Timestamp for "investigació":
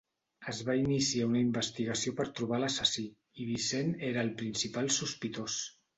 1.47-2.13